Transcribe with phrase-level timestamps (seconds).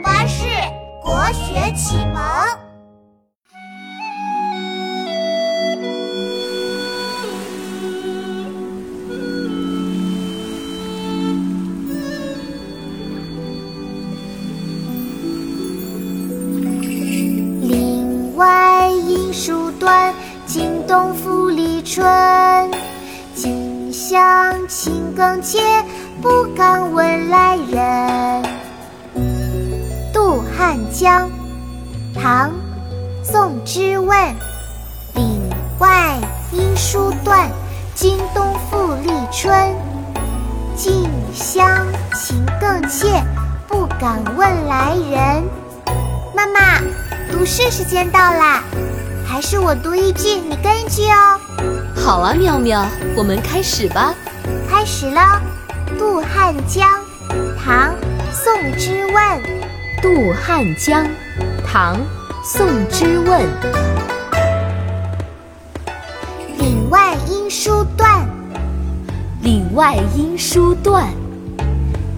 [0.00, 0.44] 巴士
[1.02, 2.22] 国学启蒙。
[17.62, 20.12] 林外音书断，
[20.46, 22.04] 惊动复离春。
[23.34, 25.60] 近乡情更切，
[26.22, 27.45] 不敢问来
[30.92, 31.30] 江，
[32.14, 32.50] 唐·
[33.22, 34.18] 宋之问。
[35.14, 35.40] 岭
[35.78, 36.16] 外
[36.52, 37.48] 音书断，
[37.94, 39.74] 经冬复历春。
[40.76, 43.22] 近乡情更怯，
[43.66, 45.42] 不敢问来人。
[46.34, 46.80] 妈妈，
[47.30, 48.62] 读诗时间到啦，
[49.26, 51.40] 还是我读一句，你跟一句哦。
[51.94, 54.14] 好啊，妙妙，我们开始吧。
[54.68, 55.40] 开始了，
[55.98, 56.86] 《渡汉江》，
[57.64, 57.90] 唐·
[58.32, 59.75] 宋之问。
[60.02, 61.06] 渡汉江，
[61.66, 61.96] 唐·
[62.44, 63.42] 宋之问。
[66.58, 68.28] 岭外音书断，
[69.40, 71.08] 岭外音书断。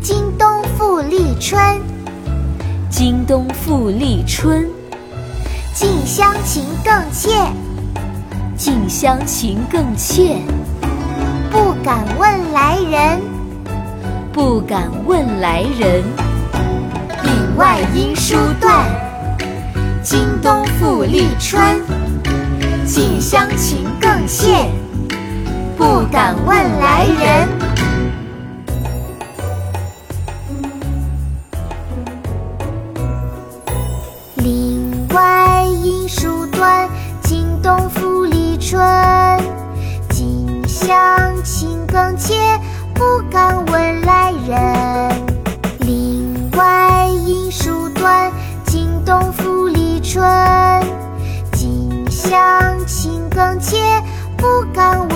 [0.00, 1.78] 经冬复历春，
[2.88, 4.66] 经冬复历春。
[5.74, 7.30] 近乡情更怯，
[8.56, 10.38] 近乡情更怯。
[11.50, 13.20] 不敢问来人，
[14.32, 16.25] 不敢问来人。
[17.56, 18.84] 外音书断，
[20.02, 21.80] 今冬复立春。
[22.84, 24.70] 近乡情更怯，
[25.74, 27.65] 不敢问来人。
[53.36, 53.76] 更切，
[54.34, 55.15] 不敢问